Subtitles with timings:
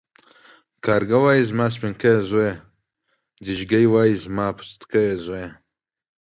[0.85, 2.53] کارگه وايي زما سپينکيه زويه،
[3.45, 5.47] ځېږگى وايي زما پستکيه زويه.